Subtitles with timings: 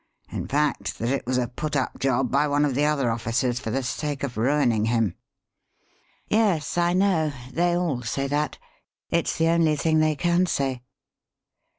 [0.31, 3.59] In fact, that it was a put up job by one of the other officers
[3.59, 5.13] for the sake of ruining him."
[6.27, 8.57] "Yes, I know they all say that.
[9.11, 10.81] It's the only thing they can say."